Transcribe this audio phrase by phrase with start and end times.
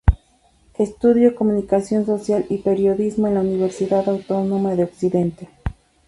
[0.79, 5.47] Estudio Comunicación Social y Periodismo, en la Universidad Autónoma de Occidente.